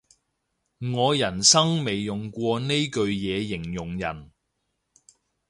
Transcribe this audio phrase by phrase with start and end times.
[0.95, 4.31] 我人生未用過呢句嘢形容人